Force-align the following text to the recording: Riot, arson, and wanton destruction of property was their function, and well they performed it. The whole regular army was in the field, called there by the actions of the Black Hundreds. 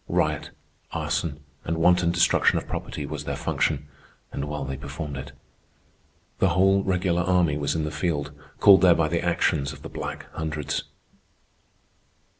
Riot, 0.09 0.49
arson, 0.93 1.41
and 1.63 1.77
wanton 1.77 2.09
destruction 2.09 2.57
of 2.57 2.67
property 2.67 3.05
was 3.05 3.25
their 3.25 3.35
function, 3.35 3.87
and 4.31 4.45
well 4.49 4.65
they 4.65 4.75
performed 4.75 5.15
it. 5.15 5.31
The 6.39 6.49
whole 6.49 6.81
regular 6.81 7.21
army 7.21 7.55
was 7.55 7.75
in 7.75 7.83
the 7.83 7.91
field, 7.91 8.31
called 8.59 8.81
there 8.81 8.95
by 8.95 9.09
the 9.09 9.21
actions 9.23 9.73
of 9.73 9.83
the 9.83 9.89
Black 9.89 10.25
Hundreds. 10.33 10.85